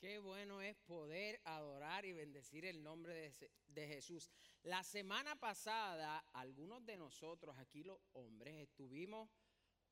[0.00, 3.34] Qué bueno es poder adorar y bendecir el nombre
[3.66, 4.30] de, Jesús.
[4.62, 9.28] La semana pasada, algunos de nosotros, aquí los hombres, estuvimos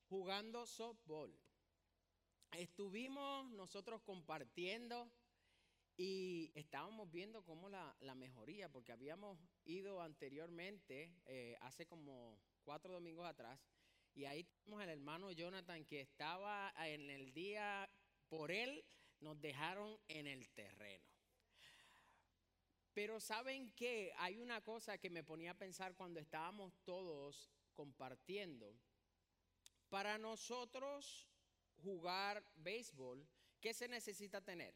[0.07, 1.31] jugando softball.
[2.53, 5.11] Estuvimos nosotros compartiendo
[5.95, 12.93] y estábamos viendo cómo la, la mejoría, porque habíamos ido anteriormente, eh, hace como cuatro
[12.93, 13.59] domingos atrás,
[14.15, 17.87] y ahí tenemos al hermano Jonathan que estaba en el día
[18.27, 18.83] por él
[19.21, 21.05] nos dejaron en el terreno.
[22.93, 28.75] Pero saben que hay una cosa que me ponía a pensar cuando estábamos todos compartiendo.
[29.89, 31.27] Para nosotros
[31.81, 33.27] jugar béisbol,
[33.61, 34.75] ¿qué se necesita tener?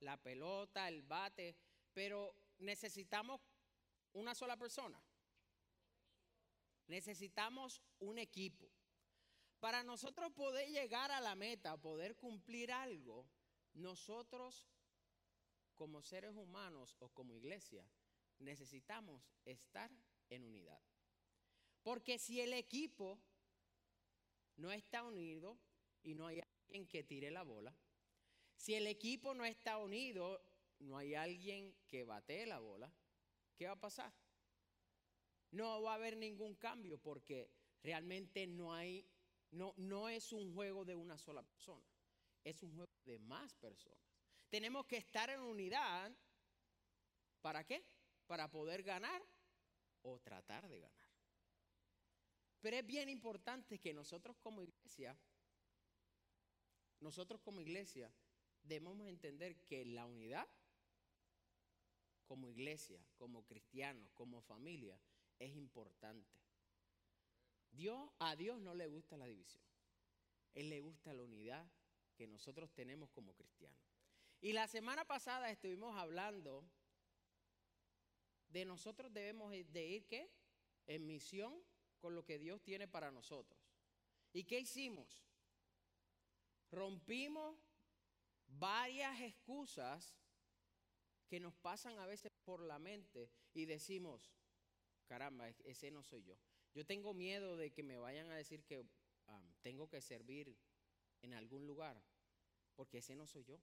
[0.00, 1.56] La pelota, el bate,
[1.92, 3.40] pero necesitamos
[4.12, 5.00] una sola persona.
[6.86, 8.77] Necesitamos un equipo.
[9.60, 13.26] Para nosotros poder llegar a la meta, poder cumplir algo,
[13.74, 14.64] nosotros
[15.74, 17.84] como seres humanos o como iglesia
[18.38, 19.90] necesitamos estar
[20.30, 20.80] en unidad.
[21.82, 23.18] Porque si el equipo
[24.56, 25.58] no está unido
[26.02, 27.74] y no hay alguien que tire la bola,
[28.56, 30.44] si el equipo no está unido,
[30.80, 32.92] no hay alguien que batee la bola,
[33.56, 34.12] ¿qué va a pasar?
[35.50, 37.50] No va a haber ningún cambio porque
[37.82, 39.08] realmente no hay
[39.50, 41.86] no, no es un juego de una sola persona,
[42.44, 43.98] es un juego de más personas.
[44.48, 46.12] Tenemos que estar en unidad.
[47.40, 47.84] ¿Para qué?
[48.26, 49.22] Para poder ganar
[50.02, 51.08] o tratar de ganar.
[52.60, 55.16] Pero es bien importante que nosotros como iglesia,
[57.00, 58.12] nosotros como iglesia,
[58.62, 60.48] debemos entender que la unidad,
[62.26, 65.00] como iglesia, como cristianos, como familia,
[65.38, 66.38] es importante.
[67.78, 69.62] Dios, a Dios no le gusta la división.
[70.52, 71.64] Él le gusta la unidad
[72.16, 73.78] que nosotros tenemos como cristianos.
[74.40, 76.68] Y la semana pasada estuvimos hablando
[78.48, 80.28] de nosotros debemos de ir ¿qué?
[80.88, 81.62] En misión
[82.00, 83.60] con lo que Dios tiene para nosotros.
[84.32, 85.24] ¿Y qué hicimos?
[86.72, 87.56] Rompimos
[88.48, 90.16] varias excusas
[91.28, 94.32] que nos pasan a veces por la mente y decimos,
[95.06, 96.36] caramba, ese no soy yo.
[96.74, 98.84] Yo tengo miedo de que me vayan a decir que
[99.62, 100.56] tengo que servir
[101.22, 102.02] en algún lugar,
[102.74, 103.60] porque ese no soy yo.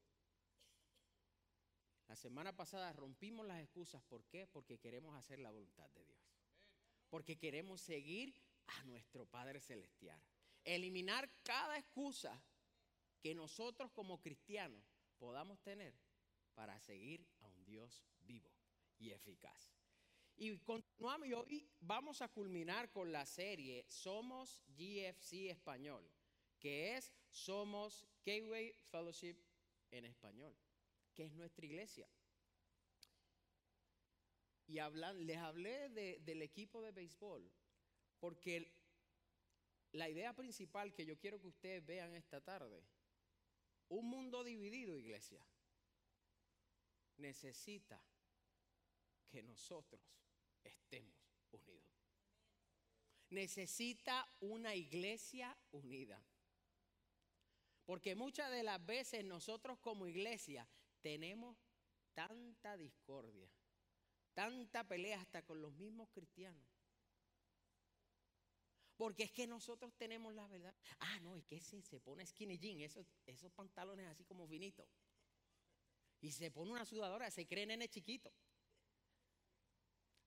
[2.07, 4.03] La semana pasada rompimos las excusas.
[4.03, 4.45] ¿Por qué?
[4.45, 6.19] Porque queremos hacer la voluntad de Dios.
[7.09, 8.35] Porque queremos seguir
[8.67, 10.21] a nuestro Padre Celestial.
[10.63, 12.43] Eliminar cada excusa
[13.21, 14.83] que nosotros como cristianos
[15.17, 15.95] podamos tener
[16.53, 18.51] para seguir a un Dios vivo
[18.97, 19.73] y eficaz.
[20.37, 26.11] Y continuamos y hoy vamos a culminar con la serie Somos GFC Español,
[26.59, 29.37] que es Somos Gateway Fellowship
[29.91, 30.53] en español,
[31.13, 32.09] que es nuestra iglesia.
[34.67, 37.49] Y hablan, les hablé del equipo de béisbol,
[38.19, 38.73] porque
[39.93, 42.83] la idea principal que yo quiero que ustedes vean esta tarde,
[43.87, 45.45] un mundo dividido, iglesia,
[47.15, 48.03] necesita
[49.29, 50.24] que nosotros
[50.69, 51.15] estemos
[51.51, 51.85] unidos.
[53.29, 56.23] Necesita una iglesia unida.
[57.85, 60.67] Porque muchas de las veces nosotros como iglesia
[61.01, 61.57] tenemos
[62.13, 63.49] tanta discordia,
[64.33, 66.65] tanta pelea hasta con los mismos cristianos.
[68.97, 70.73] Porque es que nosotros tenemos la verdad.
[70.99, 74.87] Ah, no, es que ese se pone skinny jean, esos, esos pantalones así como finitos.
[76.21, 78.31] Y se pone una sudadora, se cree nene chiquito.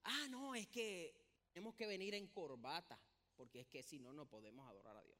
[0.03, 1.15] Ah, no, es que
[1.51, 2.99] tenemos que venir en corbata,
[3.35, 5.19] porque es que si no, no podemos adorar a Dios.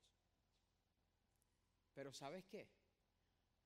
[1.94, 2.68] Pero ¿sabes qué?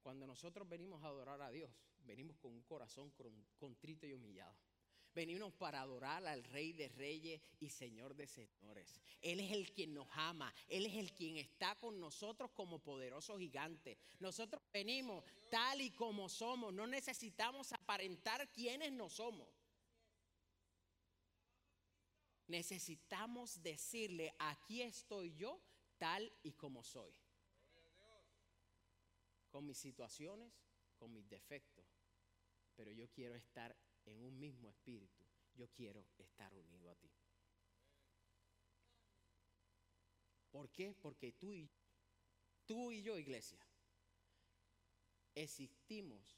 [0.01, 3.13] Cuando nosotros venimos a adorar a Dios, venimos con un corazón
[3.57, 4.55] contrito y humillado.
[5.13, 8.99] Venimos para adorar al Rey de Reyes y Señor de Señores.
[9.21, 10.51] Él es el quien nos ama.
[10.67, 13.99] Él es el quien está con nosotros como poderoso gigante.
[14.19, 16.73] Nosotros venimos tal y como somos.
[16.73, 19.47] No necesitamos aparentar quiénes no somos.
[22.47, 25.61] Necesitamos decirle, aquí estoy yo
[25.97, 27.13] tal y como soy.
[29.49, 30.53] Con mis situaciones,
[30.97, 31.85] con mis defectos.
[32.75, 33.75] Pero yo quiero estar
[34.05, 35.23] en un mismo espíritu.
[35.55, 37.11] Yo quiero estar unido a ti.
[40.51, 40.93] ¿Por qué?
[40.93, 41.69] Porque tú y,
[42.65, 43.65] tú y yo, iglesia,
[45.33, 46.37] existimos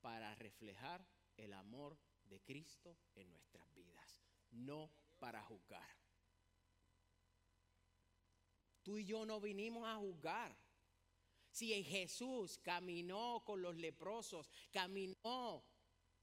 [0.00, 1.06] para reflejar
[1.36, 3.95] el amor de Cristo en nuestras vidas
[4.50, 5.88] no para juzgar.
[8.82, 10.56] Tú y yo no vinimos a juzgar.
[11.50, 15.64] Si Jesús caminó con los leprosos, caminó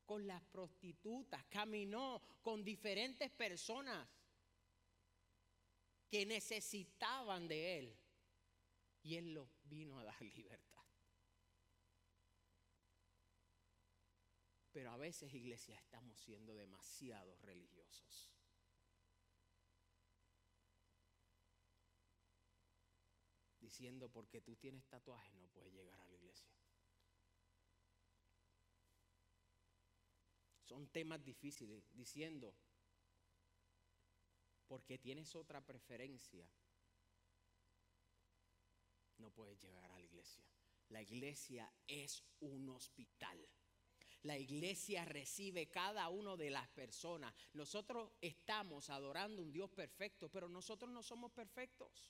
[0.06, 4.08] con las prostitutas, caminó con diferentes personas
[6.10, 7.98] que necesitaban de Él.
[9.02, 10.73] Y Él los vino a dar libertad.
[14.74, 18.34] Pero a veces, iglesia, estamos siendo demasiado religiosos.
[23.60, 26.52] Diciendo, porque tú tienes tatuajes no puedes llegar a la iglesia.
[30.64, 32.56] Son temas difíciles, diciendo,
[34.68, 36.50] porque tienes otra preferencia,
[39.18, 40.44] no puedes llegar a la iglesia.
[40.90, 43.48] La iglesia es un hospital.
[44.24, 47.34] La iglesia recibe cada una de las personas.
[47.54, 52.10] Nosotros estamos adorando un Dios perfecto, pero nosotros no somos perfectos.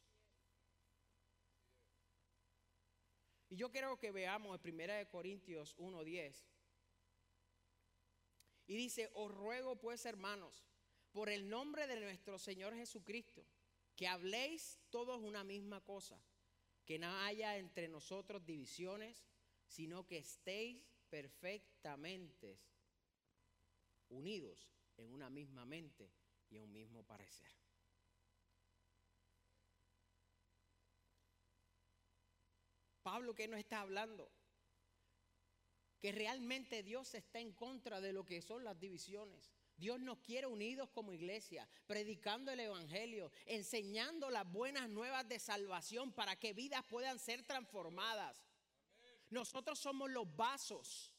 [3.50, 6.46] Y yo quiero que veamos en 1 Corintios 1:10.
[8.68, 10.64] Y dice, os ruego pues hermanos,
[11.12, 13.46] por el nombre de nuestro Señor Jesucristo,
[13.96, 16.20] que habléis todos una misma cosa,
[16.86, 19.26] que no haya entre nosotros divisiones,
[19.68, 22.58] sino que estéis perfectamente
[24.10, 24.68] unidos
[24.98, 26.12] en una misma mente
[26.50, 27.52] y en un mismo parecer.
[33.04, 34.32] Pablo que no está hablando
[36.00, 39.52] que realmente Dios está en contra de lo que son las divisiones.
[39.78, 46.12] Dios nos quiere unidos como iglesia, predicando el Evangelio, enseñando las buenas nuevas de salvación
[46.12, 48.44] para que vidas puedan ser transformadas.
[49.34, 51.12] Nosotros somos los vasos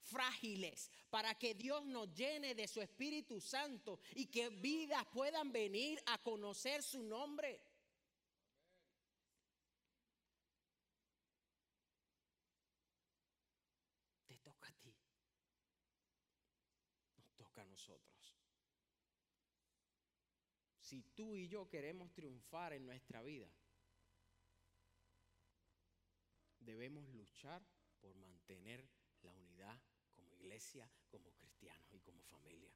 [0.00, 6.02] frágiles para que Dios nos llene de su Espíritu Santo y que vidas puedan venir
[6.06, 7.60] a conocer su nombre.
[17.64, 18.34] nosotros.
[20.80, 23.48] Si tú y yo queremos triunfar en nuestra vida,
[26.68, 27.66] debemos luchar
[27.98, 28.86] por mantener
[29.22, 29.80] la unidad
[30.12, 32.74] como iglesia, como cristianos y como familia.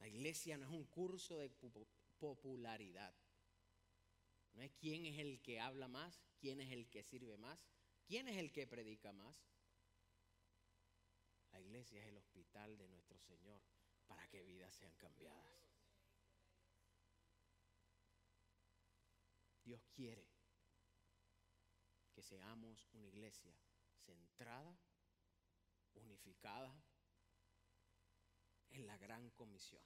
[0.00, 1.48] La iglesia no es un curso de
[2.18, 3.14] popularidad.
[4.54, 7.68] No es quién es el que habla más, quién es el que sirve más,
[8.04, 9.46] quién es el que predica más.
[11.52, 13.62] La iglesia es el hospital de nuestro Señor
[14.08, 15.54] para que vidas sean cambiadas.
[19.62, 20.33] Dios quiere
[22.14, 23.54] que seamos una iglesia
[23.96, 24.78] centrada,
[25.94, 26.74] unificada
[28.70, 29.82] en la gran comisión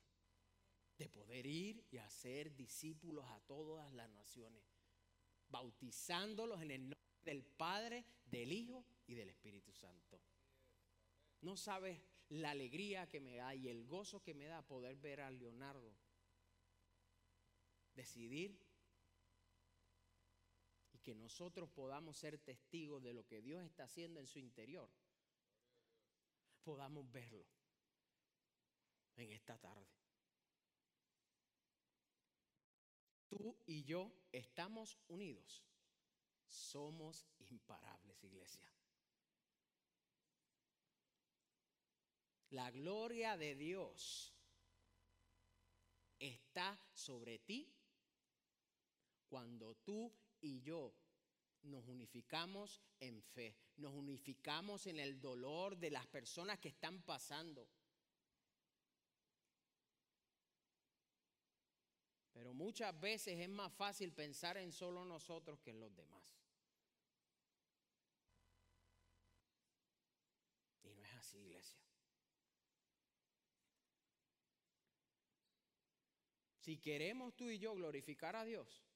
[0.96, 4.64] de poder ir y hacer discípulos a todas las naciones,
[5.48, 10.20] bautizándolos en el nombre del Padre, del Hijo y del Espíritu Santo.
[11.40, 15.20] No sabes la alegría que me da y el gozo que me da poder ver
[15.20, 15.94] a Leonardo
[17.94, 18.67] decidir
[21.08, 24.90] que nosotros podamos ser testigos de lo que Dios está haciendo en su interior.
[26.62, 27.46] Podamos verlo
[29.16, 29.88] en esta tarde.
[33.26, 35.64] Tú y yo estamos unidos.
[36.46, 38.70] Somos imparables, iglesia.
[42.50, 44.34] La gloria de Dios
[46.18, 47.74] está sobre ti
[49.26, 50.94] cuando tú y yo
[51.62, 57.68] nos unificamos en fe, nos unificamos en el dolor de las personas que están pasando.
[62.32, 66.38] Pero muchas veces es más fácil pensar en solo nosotros que en los demás.
[70.84, 71.80] Y no es así, iglesia.
[76.60, 78.87] Si queremos tú y yo glorificar a Dios,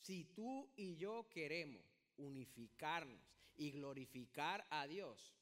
[0.00, 1.84] si tú y yo queremos
[2.16, 3.20] unificarnos
[3.56, 5.36] y glorificar a Dios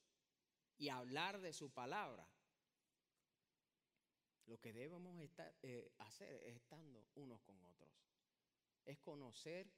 [0.76, 2.28] y hablar de su palabra,
[4.46, 5.14] lo que debemos
[5.62, 7.90] eh, hacer es estando unos con otros.
[8.84, 9.70] Es conocer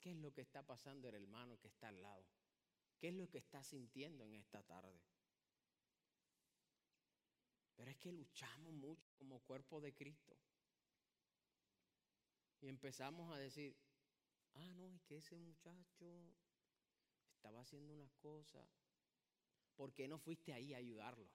[0.00, 2.24] qué es lo que está pasando el hermano que está al lado.
[2.98, 4.98] ¿Qué es lo que está sintiendo en esta tarde?
[7.76, 10.36] Pero es que luchamos mucho como cuerpo de Cristo.
[12.60, 13.76] Y empezamos a decir,
[14.54, 16.34] ah, no, es que ese muchacho
[17.34, 18.68] estaba haciendo unas cosas.
[19.76, 21.28] ¿Por qué no fuiste ahí a ayudarlo?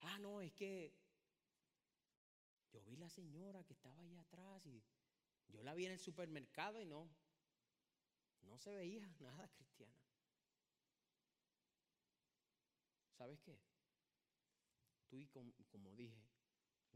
[0.00, 0.94] Ah, no, es que
[2.72, 4.82] yo vi la señora que estaba ahí atrás y
[5.48, 7.10] Yo la vi en el supermercado y no,
[8.42, 10.00] no se veía nada cristiana.
[13.18, 13.58] ¿Sabes qué?
[15.08, 16.25] Tú y como dije,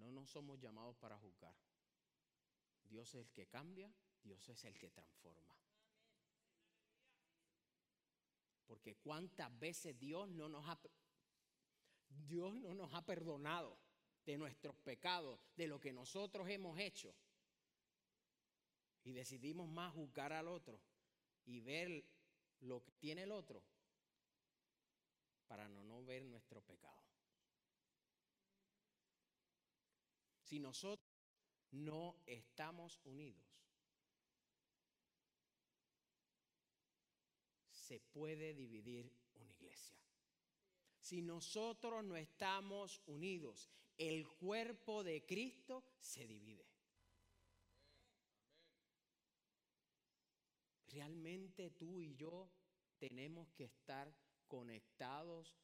[0.01, 1.55] no nos somos llamados para juzgar.
[2.85, 3.93] Dios es el que cambia,
[4.23, 5.55] Dios es el que transforma.
[8.67, 10.79] Porque cuántas veces Dios no nos ha
[12.27, 13.79] Dios no nos ha perdonado
[14.25, 17.15] de nuestros pecados, de lo que nosotros hemos hecho.
[19.05, 20.81] Y decidimos más juzgar al otro
[21.45, 22.05] y ver
[22.61, 23.63] lo que tiene el otro
[25.47, 27.10] para no, no ver nuestro pecado.
[30.51, 31.09] Si nosotros
[31.71, 33.47] no estamos unidos,
[37.71, 39.97] se puede dividir una iglesia.
[40.99, 46.67] Si nosotros no estamos unidos, el cuerpo de Cristo se divide.
[50.89, 52.51] Realmente tú y yo
[52.99, 54.13] tenemos que estar
[54.49, 55.55] conectados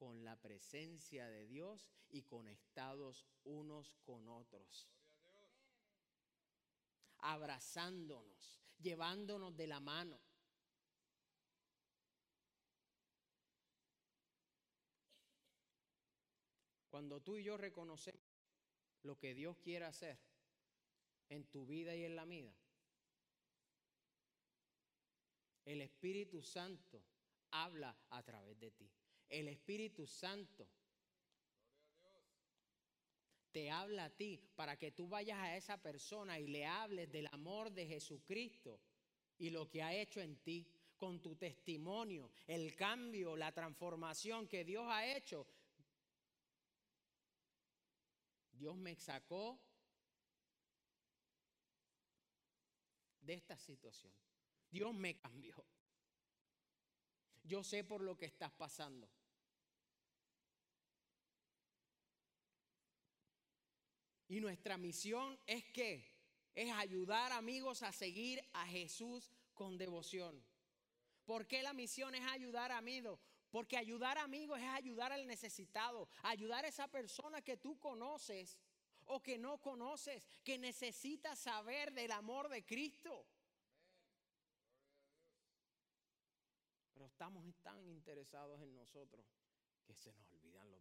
[0.00, 4.88] con la presencia de Dios y conectados unos con otros.
[7.18, 10.18] Abrazándonos, llevándonos de la mano.
[16.88, 18.24] Cuando tú y yo reconocemos
[19.02, 20.18] lo que Dios quiere hacer
[21.28, 22.56] en tu vida y en la mía,
[25.66, 27.04] el Espíritu Santo
[27.50, 28.90] habla a través de ti.
[29.30, 30.68] El Espíritu Santo
[33.52, 37.28] te habla a ti para que tú vayas a esa persona y le hables del
[37.32, 38.80] amor de Jesucristo
[39.38, 44.64] y lo que ha hecho en ti, con tu testimonio, el cambio, la transformación que
[44.64, 45.46] Dios ha hecho.
[48.52, 49.58] Dios me sacó
[53.22, 54.12] de esta situación.
[54.70, 55.64] Dios me cambió.
[57.44, 59.08] Yo sé por lo que estás pasando.
[64.30, 66.06] Y nuestra misión es que
[66.54, 70.40] es ayudar amigos a seguir a Jesús con devoción.
[71.24, 73.18] ¿Por qué la misión es ayudar amigos?
[73.50, 78.56] Porque ayudar amigos es ayudar al necesitado, ayudar a esa persona que tú conoces
[79.06, 83.26] o que no conoces, que necesita saber del amor de Cristo.
[86.94, 89.26] Pero estamos tan interesados en nosotros
[89.84, 90.79] que se nos olvidan los.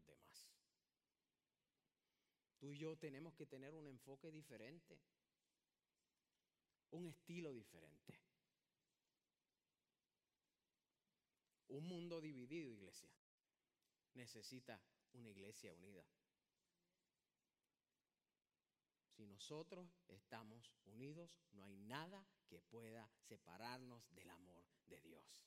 [2.60, 5.00] Tú y yo tenemos que tener un enfoque diferente,
[6.92, 8.20] un estilo diferente.
[11.70, 13.10] Un mundo dividido, iglesia,
[14.16, 14.82] necesita
[15.13, 16.06] una iglesia unida.
[19.16, 25.46] Si nosotros estamos unidos, no hay nada que pueda separarnos del amor de Dios,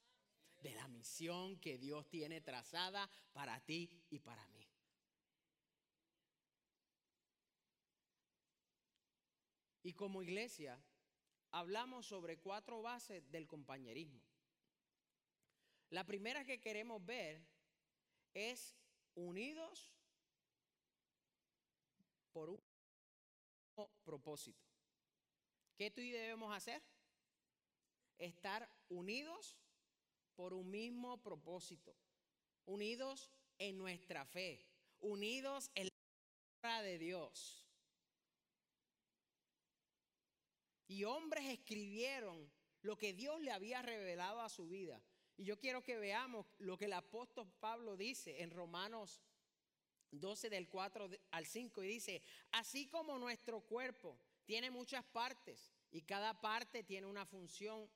[0.60, 4.61] de la misión que Dios tiene trazada para ti y para mí.
[9.82, 10.80] Y como iglesia,
[11.50, 14.22] hablamos sobre cuatro bases del compañerismo.
[15.90, 17.44] La primera que queremos ver
[18.32, 18.74] es
[19.14, 19.92] unidos
[22.32, 22.60] por un
[24.04, 24.64] propósito.
[25.76, 26.82] ¿Qué tú y debemos hacer?
[28.18, 29.58] Estar unidos
[30.34, 31.94] por un mismo propósito,
[32.64, 34.64] unidos en nuestra fe,
[35.00, 35.90] unidos en la
[36.60, 37.66] palabra de Dios.
[40.92, 45.00] Y hombres escribieron lo que Dios le había revelado a su vida.
[45.38, 49.22] Y yo quiero que veamos lo que el apóstol Pablo dice en Romanos
[50.10, 56.02] 12 del 4 al 5 y dice, así como nuestro cuerpo tiene muchas partes y
[56.02, 57.88] cada parte tiene una función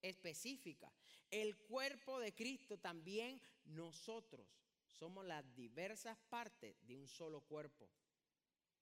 [0.00, 0.92] específica,
[1.32, 4.46] el cuerpo de Cristo también nosotros
[4.86, 7.90] somos las diversas partes de un solo cuerpo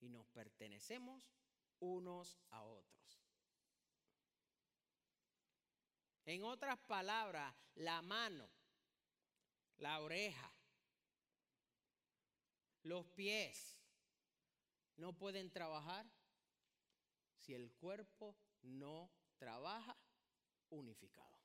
[0.00, 1.32] y nos pertenecemos
[1.80, 3.17] unos a otros.
[6.28, 8.46] En otras palabras, la mano,
[9.78, 10.54] la oreja,
[12.82, 13.80] los pies
[14.98, 16.06] no pueden trabajar
[17.38, 19.96] si el cuerpo no trabaja
[20.68, 21.40] unificado.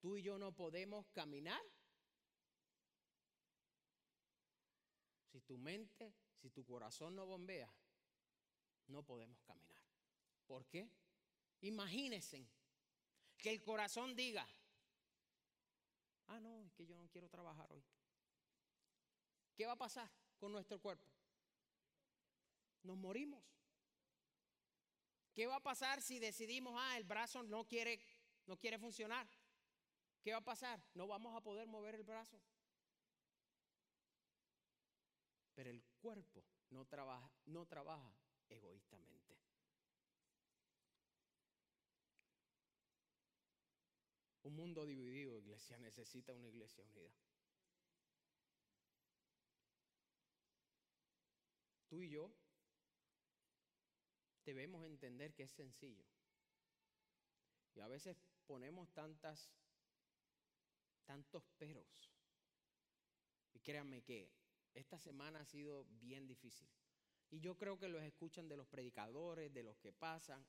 [0.00, 1.62] Tú y yo no podemos caminar
[5.30, 7.72] si tu mente, si tu corazón no bombea,
[8.88, 9.84] no podemos caminar.
[10.48, 10.90] ¿Por qué?
[11.60, 12.48] Imagínense
[13.40, 14.46] que el corazón diga,
[16.26, 17.84] ah, no, es que yo no quiero trabajar hoy.
[19.56, 21.10] ¿Qué va a pasar con nuestro cuerpo?
[22.82, 23.42] Nos morimos.
[25.34, 28.00] ¿Qué va a pasar si decidimos, ah, el brazo no quiere,
[28.46, 29.28] no quiere funcionar?
[30.22, 30.82] ¿Qué va a pasar?
[30.94, 32.40] No vamos a poder mover el brazo.
[35.54, 38.12] Pero el cuerpo no trabaja, no trabaja
[38.48, 39.38] egoístamente.
[44.50, 47.12] Un mundo dividido, iglesia, necesita una iglesia unida.
[51.88, 52.32] Tú y yo
[54.44, 56.04] debemos entender que es sencillo.
[57.76, 59.52] Y a veces ponemos tantas,
[61.04, 62.10] tantos peros.
[63.54, 64.32] Y créanme que
[64.74, 66.68] esta semana ha sido bien difícil.
[67.30, 70.44] Y yo creo que los escuchan de los predicadores, de los que pasan,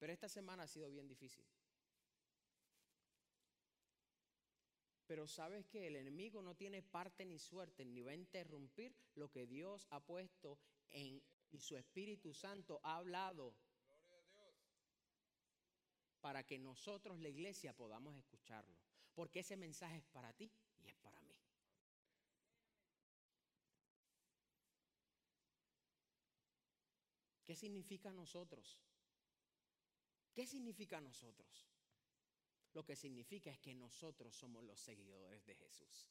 [0.00, 1.44] pero esta semana ha sido bien difícil.
[5.10, 9.28] Pero sabes que el enemigo no tiene parte ni suerte, ni va a interrumpir lo
[9.28, 13.52] que Dios ha puesto en y su Espíritu Santo ha hablado
[16.20, 18.78] para que nosotros, la iglesia, podamos escucharlo.
[19.12, 20.48] Porque ese mensaje es para ti
[20.78, 21.34] y es para mí.
[27.44, 28.78] ¿Qué significa nosotros?
[30.32, 31.66] ¿Qué significa nosotros?
[32.72, 36.08] Lo que significa es que nosotros somos los seguidores de Jesús.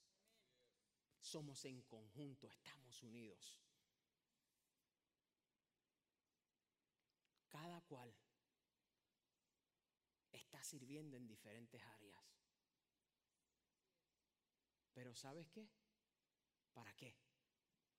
[1.22, 3.60] Somos en conjunto, estamos unidos.
[7.48, 8.13] Cada cual
[10.32, 12.24] está sirviendo en diferentes áreas.
[14.94, 15.70] Pero ¿sabes qué?
[16.74, 17.16] ¿Para qué?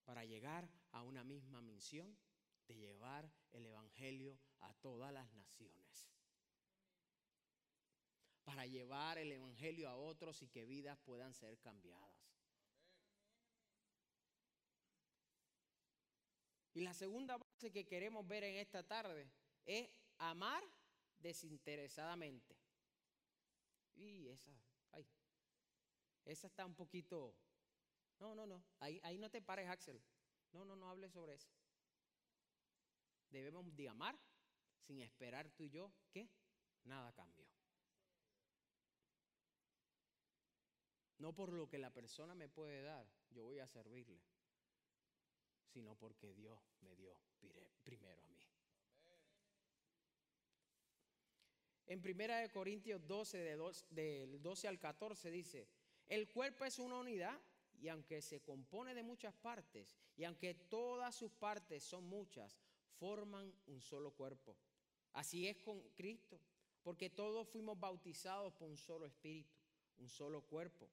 [0.04, 2.18] Para llegar a una misma misión
[2.66, 6.10] de llevar el Evangelio a todas las naciones.
[8.50, 12.12] Para llevar el Evangelio a otros y que vidas puedan ser cambiadas.
[16.74, 19.30] Y la segunda base que queremos ver en esta tarde
[19.64, 19.88] es
[20.18, 20.64] amar
[21.20, 22.56] desinteresadamente.
[23.94, 24.52] Y esa,
[24.90, 25.06] ay,
[26.24, 27.36] esa está un poquito...
[28.18, 30.02] No, no, no, ahí, ahí no te pares, Axel.
[30.52, 31.50] No, no, no hables sobre eso
[33.30, 34.18] debemos de amar
[34.80, 36.28] sin esperar tú y yo que
[36.84, 37.49] nada cambió.
[41.20, 44.20] No por lo que la persona me puede dar, yo voy a servirle,
[45.66, 47.14] sino porque Dios me dio
[47.84, 48.38] primero a mí.
[51.86, 53.38] En 1 Corintios 12,
[53.90, 55.68] del 12 al 14 dice,
[56.08, 57.38] el cuerpo es una unidad
[57.80, 62.58] y aunque se compone de muchas partes y aunque todas sus partes son muchas,
[62.98, 64.56] forman un solo cuerpo.
[65.12, 66.40] Así es con Cristo,
[66.82, 69.58] porque todos fuimos bautizados por un solo espíritu,
[69.98, 70.88] un solo cuerpo,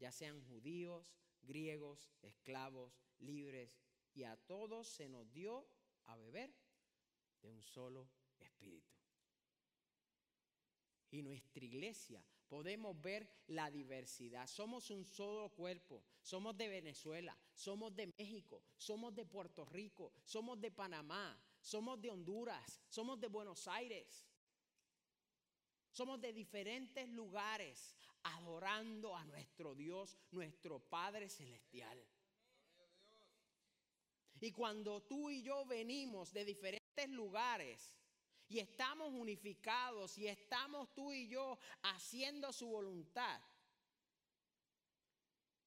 [0.00, 3.78] ya sean judíos, griegos, esclavos, libres,
[4.14, 5.68] y a todos se nos dio
[6.06, 6.52] a beber
[7.42, 8.10] de un solo
[8.40, 8.96] espíritu.
[11.10, 14.46] Y nuestra iglesia podemos ver la diversidad.
[14.46, 16.02] Somos un solo cuerpo.
[16.22, 22.10] Somos de Venezuela, somos de México, somos de Puerto Rico, somos de Panamá, somos de
[22.10, 24.26] Honduras, somos de Buenos Aires.
[25.90, 32.04] Somos de diferentes lugares adorando a nuestro Dios, nuestro Padre Celestial.
[34.40, 37.94] Y cuando tú y yo venimos de diferentes lugares
[38.48, 43.40] y estamos unificados y estamos tú y yo haciendo su voluntad,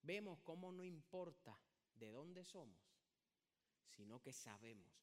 [0.02, 1.58] vemos cómo no importa
[1.96, 2.82] de dónde somos,
[3.90, 5.03] sino que sabemos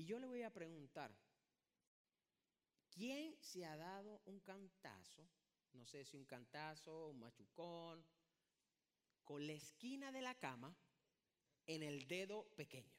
[0.00, 1.14] Y yo le voy a preguntar,
[2.88, 5.28] ¿quién se ha dado un cantazo?
[5.74, 8.02] No sé si un cantazo, un machucón,
[9.24, 10.74] con la esquina de la cama
[11.66, 12.98] en el dedo pequeño.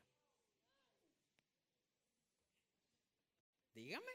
[3.73, 4.13] Dígame.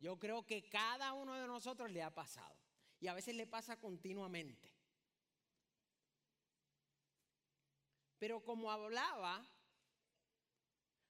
[0.00, 2.58] Yo creo que cada uno de nosotros le ha pasado.
[2.98, 4.74] Y a veces le pasa continuamente.
[8.18, 9.48] Pero como hablaba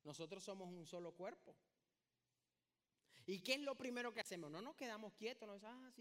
[0.04, 1.56] nosotros somos un solo cuerpo.
[3.26, 4.50] ¿Y qué es lo primero que hacemos?
[4.50, 5.92] No nos quedamos quietos, no es, ah,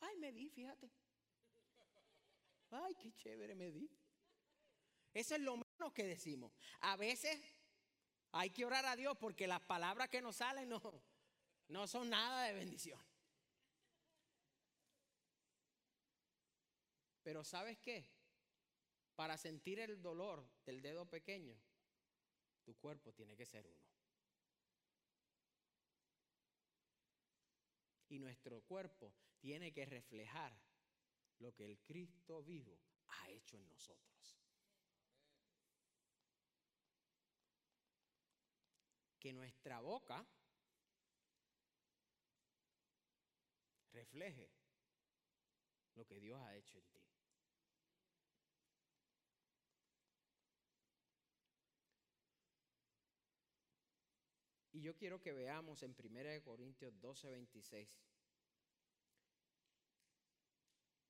[0.00, 0.90] ay, me di, fíjate.
[2.70, 3.90] Ay, qué chévere me di.
[5.14, 6.52] Eso es lo menos que decimos.
[6.80, 7.40] A veces
[8.32, 10.82] hay que orar a Dios porque las palabras que nos salen no,
[11.68, 13.00] no son nada de bendición.
[17.22, 18.06] Pero ¿sabes qué?
[19.14, 21.58] Para sentir el dolor del dedo pequeño,
[22.66, 23.86] tu cuerpo tiene que ser uno.
[28.08, 30.52] Y nuestro cuerpo tiene que reflejar
[31.38, 32.76] lo que el Cristo vivo
[33.06, 34.40] ha hecho en nosotros.
[39.20, 40.26] Que nuestra boca
[43.92, 44.50] refleje
[45.94, 46.95] lo que Dios ha hecho en ti.
[54.76, 57.98] Y yo quiero que veamos en 1 Corintios 12, 26,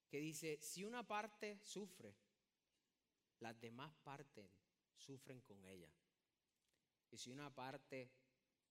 [0.08, 2.14] que dice, si una parte sufre,
[3.40, 4.48] las demás partes
[4.94, 5.90] sufren con ella.
[7.10, 8.08] Y si una parte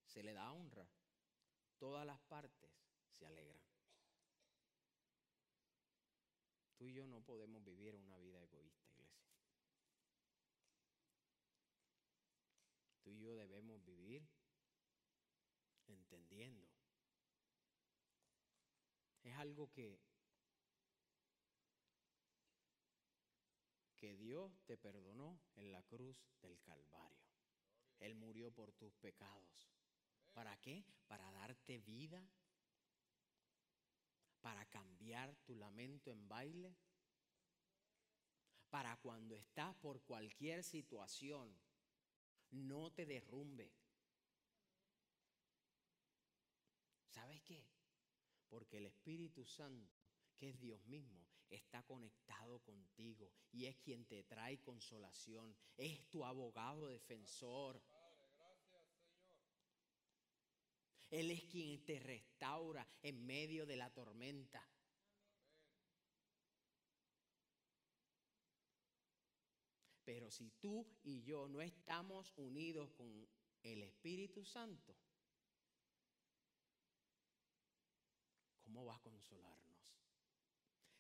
[0.06, 0.88] se le da honra,
[1.78, 2.72] todas las partes
[3.10, 3.62] se alegran.
[6.78, 9.28] Tú y yo no podemos vivir una vida egoísta, iglesia.
[13.04, 14.26] Tú y yo debemos vivir
[15.88, 16.68] entendiendo.
[19.36, 20.00] Es algo que,
[23.98, 27.28] que Dios te perdonó en la cruz del Calvario.
[28.00, 29.70] Él murió por tus pecados.
[30.32, 30.86] ¿Para qué?
[31.08, 32.26] Para darte vida.
[34.40, 36.78] Para cambiar tu lamento en baile.
[38.70, 41.54] Para cuando estás por cualquier situación,
[42.52, 43.74] no te derrumbe.
[47.10, 47.75] ¿Sabes qué?
[48.50, 49.94] Porque el Espíritu Santo,
[50.38, 56.26] que es Dios mismo, está conectado contigo y es quien te trae consolación, es tu
[56.26, 57.82] abogado defensor.
[61.10, 64.68] Él es quien te restaura en medio de la tormenta.
[70.04, 73.28] Pero si tú y yo no estamos unidos con
[73.64, 74.96] el Espíritu Santo,
[78.76, 79.78] ¿cómo va a consolarnos?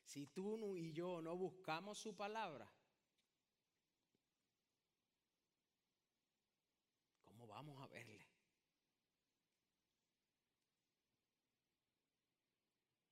[0.05, 2.71] Si tú y yo no buscamos su palabra,
[7.25, 8.25] ¿cómo vamos a verle?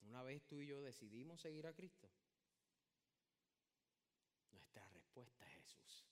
[0.04, 2.10] Una vez tú y yo decidimos seguir a Cristo,
[4.50, 6.06] nuestra respuesta es Jesús.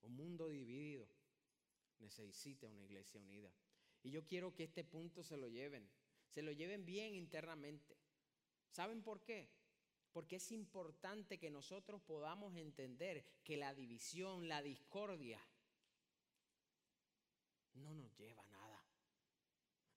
[0.00, 1.06] Un mundo dividido
[1.98, 3.52] necesita una iglesia unida.
[4.08, 5.86] Y yo quiero que este punto se lo lleven,
[6.30, 7.98] se lo lleven bien internamente.
[8.70, 9.50] ¿Saben por qué?
[10.12, 15.38] Porque es importante que nosotros podamos entender que la división, la discordia,
[17.74, 18.82] no nos lleva a nada.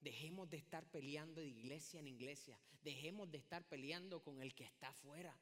[0.02, 2.60] Dejemos de estar peleando de iglesia en iglesia.
[2.82, 5.39] Dejemos de estar peleando con el que está afuera.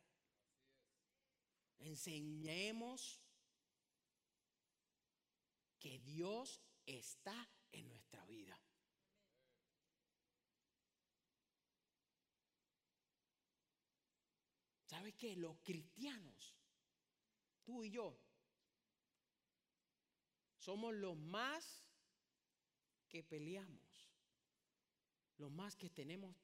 [1.80, 3.20] Enseñemos
[5.80, 8.60] que Dios está en nuestra vida.
[14.86, 15.36] ¿Sabes qué?
[15.36, 16.56] Los cristianos,
[17.64, 18.20] tú y yo,
[20.58, 21.86] somos los más
[23.08, 24.12] que peleamos,
[25.38, 26.36] los más que tenemos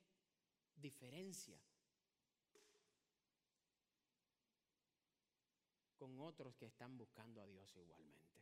[0.75, 1.59] diferencia
[5.95, 8.34] con otros que están buscando a Dios igualmente.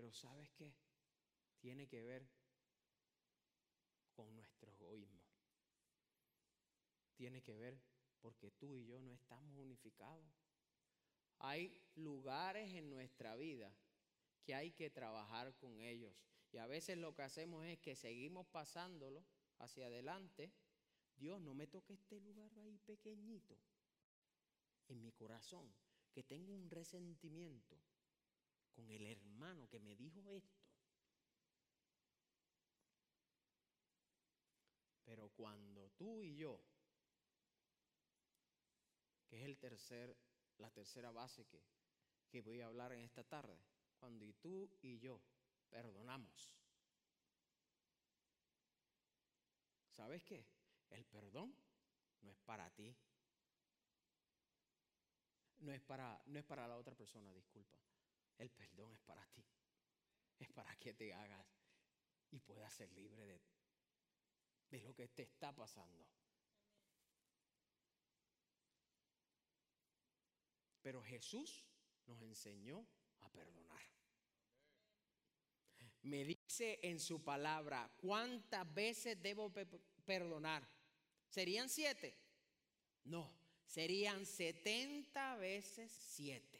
[0.00, 0.72] Pero ¿sabes qué?
[1.58, 2.26] Tiene que ver
[4.14, 5.20] con nuestro egoísmo.
[7.16, 7.78] Tiene que ver
[8.22, 10.24] porque tú y yo no estamos unificados.
[11.38, 13.76] Hay lugares en nuestra vida
[14.42, 16.24] que hay que trabajar con ellos.
[16.50, 19.22] Y a veces lo que hacemos es que seguimos pasándolo
[19.58, 20.50] hacia adelante.
[21.16, 23.54] Dios, no me toque este lugar ahí pequeñito
[24.88, 25.70] en mi corazón,
[26.10, 27.76] que tengo un resentimiento
[28.80, 30.58] con el hermano que me dijo esto.
[35.04, 36.58] Pero cuando tú y yo,
[39.28, 40.16] que es el tercer,
[40.56, 41.62] la tercera base que,
[42.30, 43.60] que voy a hablar en esta tarde,
[43.98, 45.20] cuando tú y yo
[45.68, 46.54] perdonamos,
[49.90, 50.46] ¿sabes qué?
[50.88, 51.54] El perdón
[52.22, 52.96] no es para ti.
[55.58, 57.76] No es para, no es para la otra persona, disculpa.
[58.40, 59.44] El perdón es para ti.
[60.38, 61.46] Es para que te hagas
[62.30, 63.42] y puedas ser libre de,
[64.70, 66.08] de lo que te está pasando.
[70.80, 71.66] Pero Jesús
[72.06, 72.86] nos enseñó
[73.18, 73.82] a perdonar.
[76.02, 79.52] Me dice en su palabra, ¿cuántas veces debo
[80.06, 80.66] perdonar?
[81.28, 82.16] ¿Serían siete?
[83.04, 83.30] No,
[83.66, 86.59] serían setenta veces siete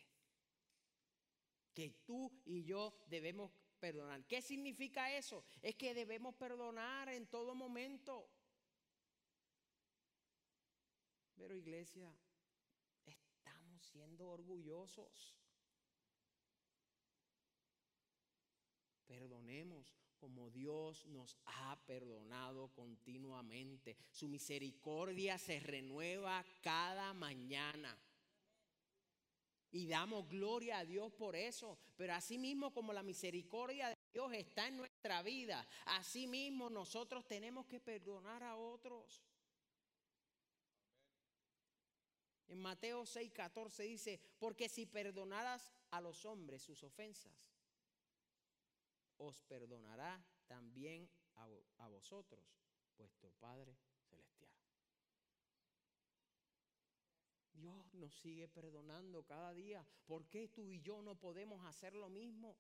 [1.75, 4.25] que tú y yo debemos perdonar.
[4.27, 5.45] ¿Qué significa eso?
[5.63, 8.29] Es que debemos perdonar en todo momento.
[11.37, 12.15] Pero iglesia,
[13.07, 15.37] estamos siendo orgullosos.
[19.07, 23.97] Perdonemos como Dios nos ha perdonado continuamente.
[24.11, 27.99] Su misericordia se renueva cada mañana.
[29.73, 31.79] Y damos gloria a Dios por eso.
[31.97, 37.27] Pero así mismo como la misericordia de Dios está en nuestra vida, así mismo nosotros
[37.27, 39.23] tenemos que perdonar a otros.
[42.49, 47.55] En Mateo 6:14 dice, porque si perdonaras a los hombres sus ofensas,
[49.19, 51.47] os perdonará también a,
[51.79, 52.45] a vosotros
[52.97, 53.79] vuestro Padre
[54.09, 54.51] Celestial.
[57.61, 59.87] Dios nos sigue perdonando cada día.
[60.07, 62.57] ¿Por qué tú y yo no podemos hacer lo mismo?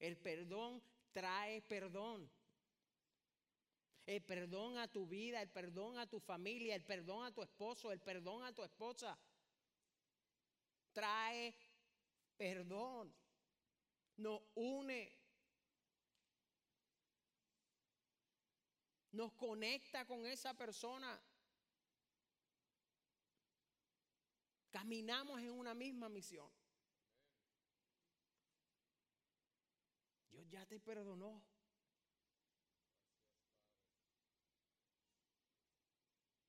[0.00, 2.30] El perdón trae perdón.
[4.06, 7.92] El perdón a tu vida, el perdón a tu familia, el perdón a tu esposo,
[7.92, 9.18] el perdón a tu esposa.
[10.92, 11.54] Trae
[12.36, 13.14] perdón.
[14.16, 15.12] Nos une.
[19.12, 21.20] Nos conecta con esa persona.
[24.78, 26.48] Caminamos en una misma misión.
[30.30, 31.42] Dios ya te perdonó.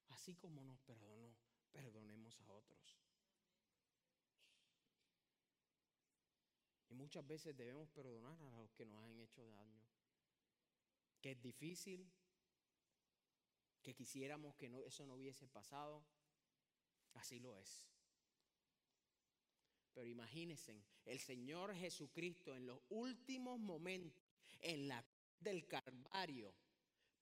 [0.10, 1.36] Así como nos perdonó,
[1.72, 3.02] perdonemos a otros.
[6.90, 9.82] Y muchas veces debemos perdonar a los que nos han hecho daño.
[11.20, 12.08] Que es difícil,
[13.82, 16.06] que quisiéramos que no, eso no hubiese pasado.
[17.16, 17.90] Así lo es.
[19.94, 24.24] Pero imagínense, el Señor Jesucristo en los últimos momentos,
[24.62, 25.04] en la
[25.40, 26.54] del Calvario,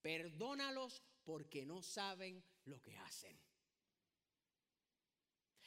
[0.02, 3.40] perdónalos porque no saben lo que hacen.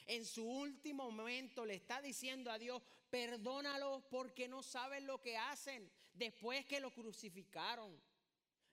[0.06, 5.36] En su último momento le está diciendo a Dios, perdónalos porque no saben lo que
[5.36, 8.00] hacen después que lo crucificaron,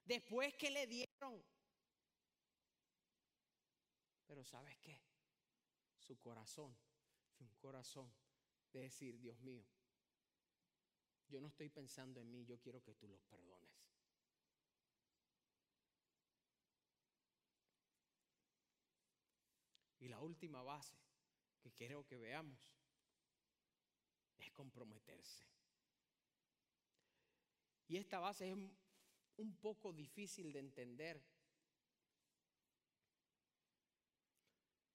[0.04, 1.44] después que le dieron.
[4.26, 5.00] Pero ¿sabes qué?
[6.00, 6.76] Su corazón
[7.40, 8.12] un corazón
[8.72, 9.66] de decir, Dios mío,
[11.30, 13.70] yo no estoy pensando en mí, yo quiero que tú los perdones.
[20.00, 20.96] Y la última base
[21.60, 22.60] que quiero que veamos
[24.38, 25.46] es comprometerse.
[27.90, 28.58] Y esta base es
[29.38, 31.24] un poco difícil de entender.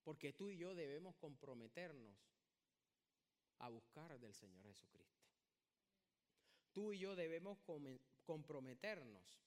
[0.02, 2.31] Porque tú y yo debemos comprometernos
[3.62, 5.22] a buscar del Señor Jesucristo.
[6.72, 7.58] Tú y yo debemos
[8.24, 9.40] comprometernos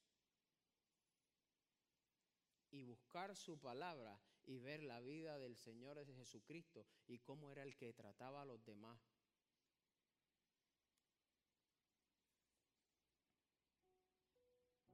[2.71, 7.75] y buscar su palabra y ver la vida del Señor Jesucristo y cómo era el
[7.75, 8.99] que trataba a los demás.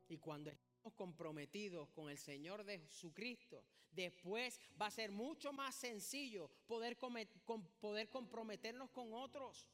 [0.08, 0.52] Y cuando
[0.90, 8.10] comprometidos con el Señor de Jesucristo, después va a ser mucho más sencillo poder, poder
[8.10, 9.68] comprometernos con otros.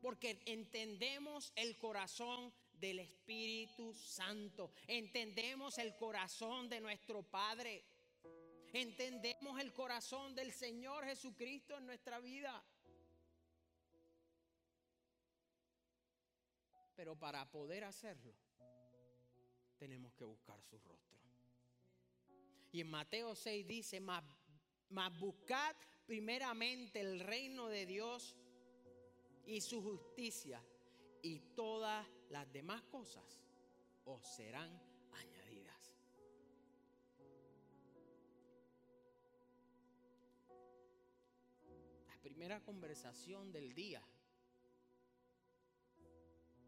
[0.00, 7.84] Porque entendemos el corazón del Espíritu Santo, entendemos el corazón de nuestro Padre,
[8.72, 12.62] entendemos el corazón del Señor Jesucristo en nuestra vida.
[16.96, 18.34] Pero para poder hacerlo,
[19.78, 21.16] tenemos que buscar su rostro.
[22.72, 24.24] Y en Mateo 6 dice, más,
[25.18, 28.36] buscad primeramente el reino de Dios
[29.44, 30.62] y su justicia
[31.22, 33.42] y todas las demás cosas
[34.04, 34.70] os serán
[35.12, 35.94] añadidas.
[42.06, 44.02] La primera conversación del día,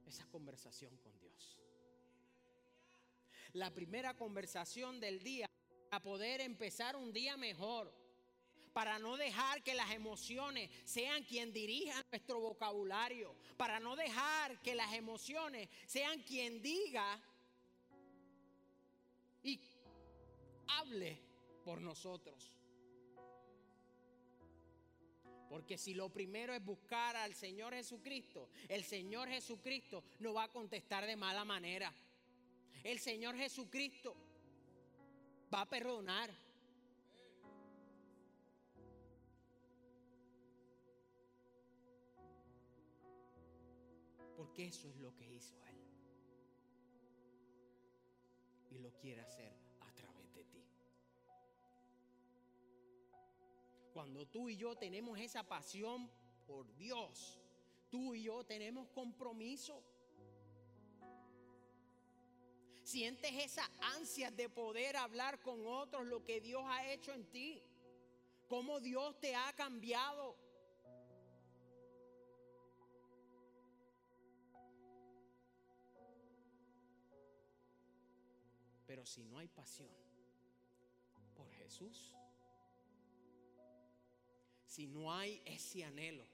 [0.09, 1.59] esa conversación con Dios
[3.55, 5.49] la primera conversación del día
[5.90, 7.92] para poder empezar un día mejor.
[8.73, 13.35] Para no dejar que las emociones sean quien dirija nuestro vocabulario.
[13.57, 17.21] Para no dejar que las emociones sean quien diga
[19.42, 19.59] y
[20.68, 21.18] hable
[21.64, 22.58] por nosotros.
[25.49, 30.49] Porque si lo primero es buscar al Señor Jesucristo, el Señor Jesucristo no va a
[30.49, 31.93] contestar de mala manera.
[32.85, 34.15] El Señor Jesucristo
[35.53, 36.31] va a perdonar.
[44.37, 45.77] Porque eso es lo que hizo Él.
[48.71, 49.68] Y lo quiere hacer
[53.99, 56.09] Cuando tú y yo tenemos esa pasión
[56.47, 57.37] por Dios,
[57.91, 59.83] tú y yo tenemos compromiso.
[62.85, 67.61] Sientes esa ansia de poder hablar con otros lo que Dios ha hecho en ti.
[68.47, 70.37] Cómo Dios te ha cambiado.
[78.87, 79.91] Pero si no hay pasión
[81.35, 82.15] por Jesús,
[84.69, 86.27] si no hay ese anhelo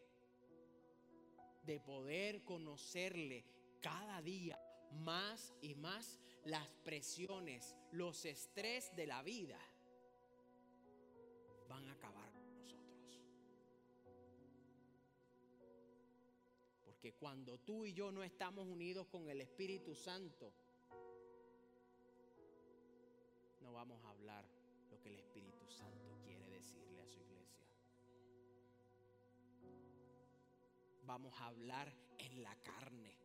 [1.65, 3.45] de poder conocerle
[3.81, 4.59] cada día
[4.91, 9.59] más y más las presiones, los estrés de la vida,
[11.69, 13.21] van a acabar con nosotros.
[16.85, 20.53] Porque cuando tú y yo no estamos unidos con el Espíritu Santo,
[23.61, 24.54] no vamos a hablar
[31.07, 33.17] Vamos a hablar en la carne.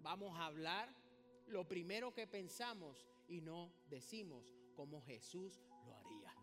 [0.00, 0.94] Vamos a hablar
[1.46, 6.34] lo primero que pensamos y no decimos como Jesús lo haría.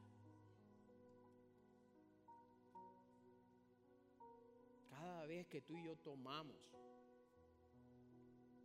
[4.90, 6.72] Cada vez que tú y yo tomamos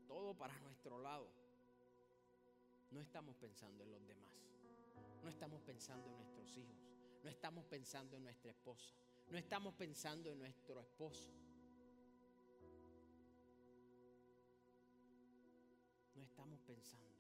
[0.07, 1.29] todo para nuestro lado,
[2.91, 4.31] no estamos pensando en los demás.
[5.23, 6.77] No estamos pensando en nuestros hijos.
[7.23, 8.93] No estamos pensando en nuestra esposa.
[9.33, 11.31] No estamos pensando en nuestro esposo.
[16.15, 17.17] No estamos pensando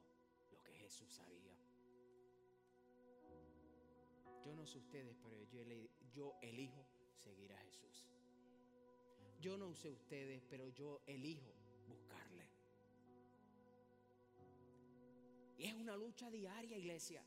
[0.53, 1.57] lo que Jesús haría.
[4.45, 5.65] Yo no sé ustedes, pero yo,
[6.13, 8.07] yo elijo seguir a Jesús.
[9.41, 11.51] Yo no sé ustedes, pero yo elijo
[11.89, 12.47] buscarle.
[15.57, 17.25] Y es una lucha diaria, iglesia.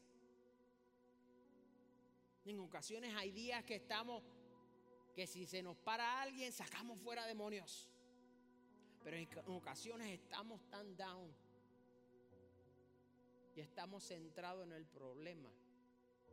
[2.45, 4.21] En ocasiones hay días que estamos,
[5.15, 7.89] que si se nos para alguien, sacamos fuera demonios.
[9.01, 11.32] Pero en ocasiones estamos tan down
[13.56, 15.49] y estamos centrados en el problema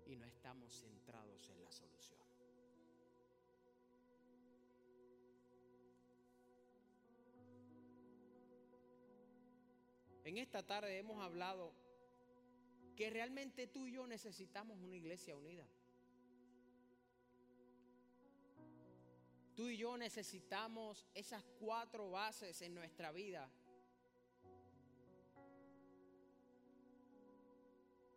[0.07, 2.19] y no estamos centrados en la solución.
[10.25, 11.73] En esta tarde hemos hablado
[12.97, 15.67] que realmente tú y yo necesitamos una iglesia unida.
[19.63, 23.49] Tú y yo necesitamos esas cuatro bases en nuestra vida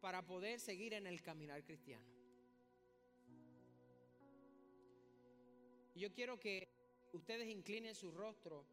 [0.02, 2.04] para poder seguir en el caminar cristiano.
[5.94, 6.68] Yo quiero que
[7.14, 8.66] ustedes inclinen su rostro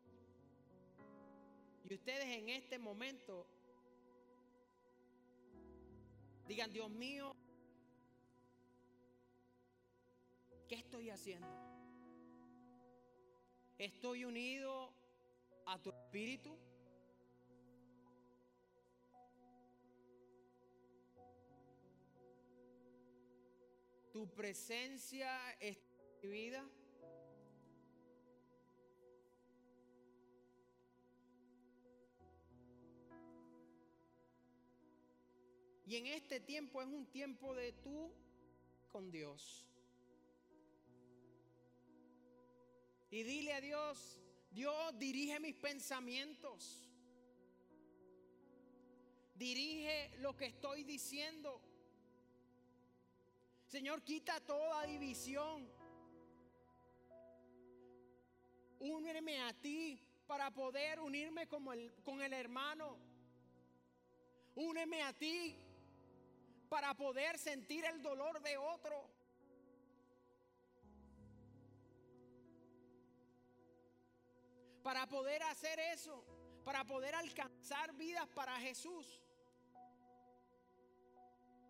[1.85, 3.47] y ustedes en este momento
[6.49, 7.37] digan, Dios mío,
[10.67, 11.72] ¿qué estoy haciendo?
[13.83, 14.95] ¿Estoy unido
[15.67, 16.57] a tu espíritu?
[24.13, 25.79] tu presencia es
[26.23, 26.63] mi vida.
[35.87, 38.13] Y en este tiempo es un tiempo de tú
[38.93, 39.67] con Dios.
[43.13, 44.19] Y dile a Dios,
[44.51, 46.89] Dios dirige mis pensamientos.
[49.35, 51.61] Dirige lo que estoy diciendo.
[53.67, 55.71] Señor, quita toda división.
[58.81, 62.97] Úneme a ti para poder unirme con el, con el hermano.
[64.55, 65.55] Úneme a ti
[66.71, 69.22] para poder sentir el dolor de otro.
[74.83, 76.25] Para poder hacer eso,
[76.65, 79.23] para poder alcanzar vidas para Jesús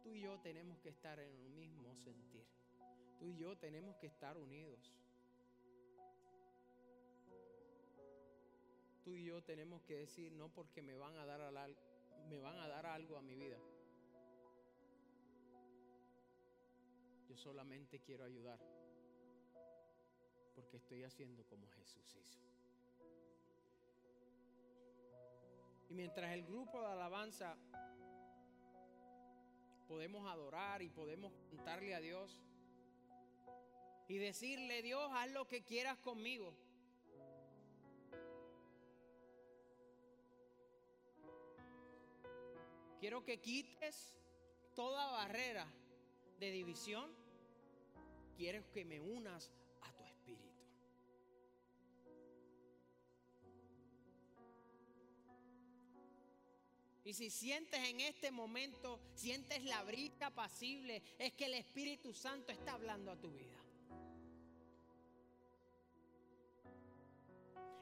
[0.03, 2.45] tú y yo tenemos que estar en el mismo sentir.
[3.19, 4.93] Tú y yo tenemos que estar unidos.
[9.05, 11.41] Tú y yo tenemos que decir no porque me van a dar,
[12.29, 13.59] me van a dar algo a mi vida.
[17.29, 18.61] Yo solamente quiero ayudar
[20.55, 22.39] porque estoy haciendo como Jesús hizo.
[25.93, 27.55] Y mientras el grupo de alabanza
[29.87, 32.41] podemos adorar y podemos contarle a Dios
[34.09, 36.57] y decirle, Dios, haz lo que quieras conmigo.
[42.99, 44.17] Quiero que quites
[44.75, 45.67] toda barrera
[46.41, 47.11] de división.
[48.39, 49.53] Quiero que me unas
[57.05, 62.53] Y si sientes en este momento, sientes la brisa pasible, es que el Espíritu Santo
[62.53, 63.57] está hablando a tu vida.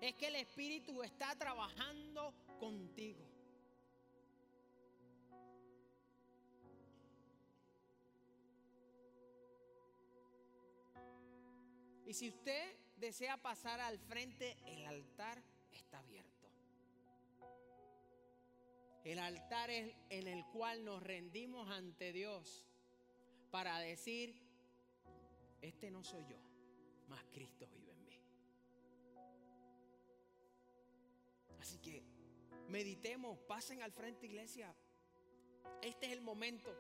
[0.01, 3.31] Es que el Espíritu está trabajando contigo.
[12.07, 15.41] Y si usted desea pasar al frente, el altar
[15.71, 16.30] está abierto.
[19.05, 22.67] El altar es en el cual nos rendimos ante Dios
[23.51, 24.35] para decir,
[25.63, 26.37] este no soy yo,
[27.09, 28.21] mas Cristo vive en mí.
[31.61, 32.05] Así que
[32.69, 34.75] meditemos, pasen al frente iglesia.
[35.83, 36.71] Este es el momento.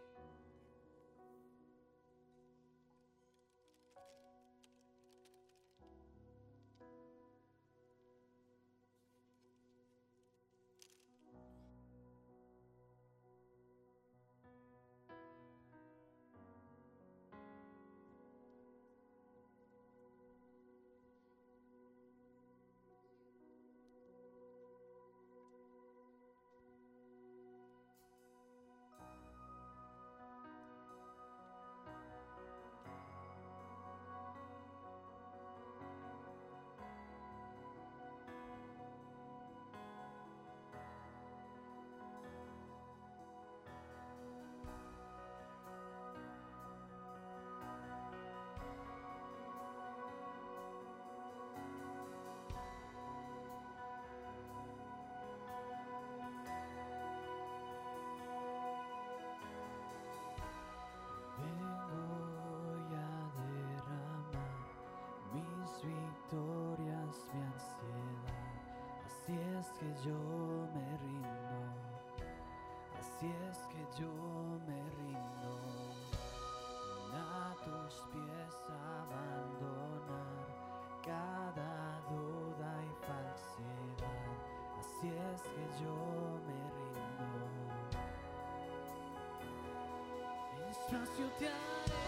[70.05, 70.15] Yo
[70.75, 71.61] me rindo,
[72.99, 74.13] así es que yo
[74.67, 75.53] me rindo,
[77.13, 78.55] a tus pies
[79.03, 80.47] abandonar
[81.05, 84.33] cada duda y falsedad,
[84.79, 85.95] así es que yo
[86.47, 87.01] me rindo.
[90.71, 92.00] espacio te haré.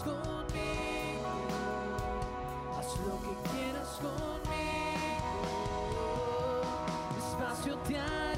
[0.00, 1.30] conmigo,
[2.78, 5.42] haz lo que quieras conmigo,
[7.18, 8.37] espacio te haré.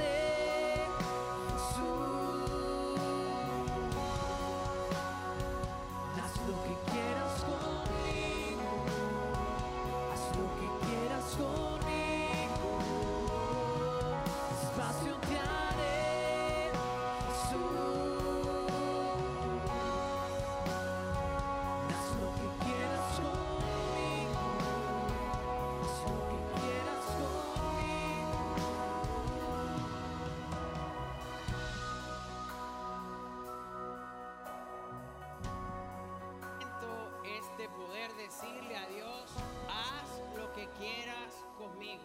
[40.79, 42.05] quieras conmigo.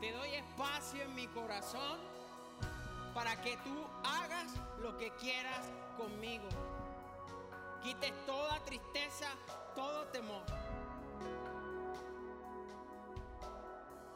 [0.00, 1.98] Te doy espacio en mi corazón
[3.14, 6.48] para que tú hagas lo que quieras conmigo.
[7.82, 9.28] Quites toda tristeza,
[9.74, 10.44] todo temor.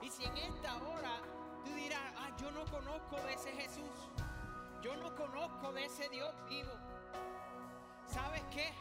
[0.02, 1.20] Y si en esta hora
[1.64, 4.10] tú dirás, ah, yo no conozco de ese Jesús,
[4.82, 6.72] yo no conozco de ese Dios vivo,
[8.06, 8.72] ¿sabes qué?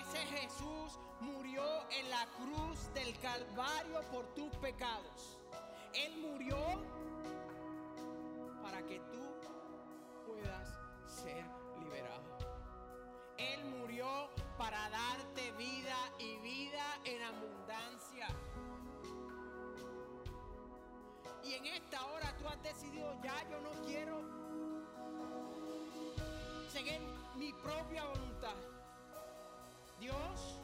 [0.00, 5.38] Ese Jesús murió en la cruz del Calvario por tus pecados.
[5.92, 6.56] Él murió
[8.62, 9.22] para que tú
[10.26, 11.44] puedas ser
[11.78, 12.38] liberado.
[13.36, 18.28] Él murió para darte vida y vida en abundancia.
[21.44, 24.22] Y en esta hora tú has decidido, ya yo no quiero
[26.70, 27.00] seguir
[27.36, 28.71] mi propia voluntad.
[30.02, 30.60] Dios,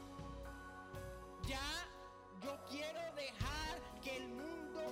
[1.47, 1.61] ya
[2.41, 4.83] yo quiero dejar que el mundo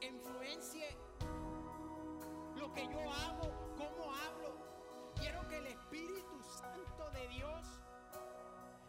[0.00, 0.96] influencie,
[2.56, 4.56] lo que yo hago, cómo hablo.
[5.14, 7.66] Quiero que el Espíritu Santo de Dios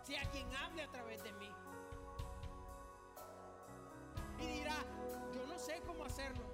[0.04, 1.52] sea quien hable a través de mí.
[4.40, 4.78] Y dirá,
[5.34, 6.46] yo no sé cómo hacerlo.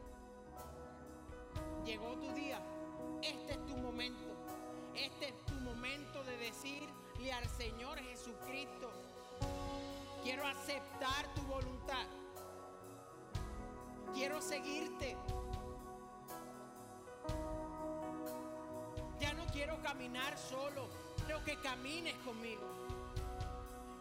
[1.86, 2.60] Llegó tu día.
[3.22, 4.34] Este es tu momento.
[4.96, 6.38] Este es tu momento de
[7.16, 8.92] decirle al Señor Jesucristo,
[10.24, 12.06] quiero aceptar tu voluntad.
[14.14, 15.18] Quiero seguirte.
[19.20, 20.88] Ya no quiero caminar solo.
[21.26, 22.62] Quiero que camines conmigo.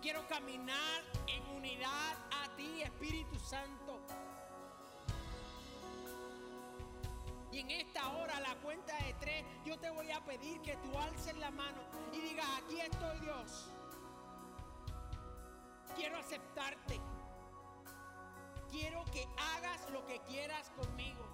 [0.00, 4.00] Quiero caminar en unidad a ti, Espíritu Santo.
[7.54, 10.98] Y en esta hora, la cuenta de tres, yo te voy a pedir que tú
[10.98, 11.82] alces la mano
[12.12, 13.70] y digas, aquí estoy Dios.
[15.94, 17.00] Quiero aceptarte.
[18.72, 19.24] Quiero que
[19.54, 21.33] hagas lo que quieras conmigo.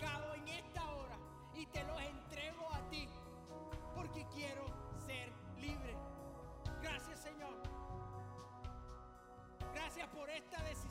[0.00, 1.16] En esta hora
[1.54, 3.08] y te los entrego a ti
[3.96, 4.64] porque quiero
[5.04, 5.96] ser libre.
[6.80, 7.54] Gracias Señor.
[9.74, 10.87] Gracias por esta decisión